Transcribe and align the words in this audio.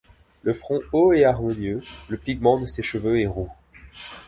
Le 0.41 0.51
front 0.53 0.79
haut 0.93 1.13
et 1.13 1.25
harmonieux, 1.25 1.77
le 2.09 2.17
pigment 2.17 2.59
de 2.59 2.65
ses 2.65 2.81
cheveux 2.81 3.21
est 3.21 3.27
roux. 3.27 3.51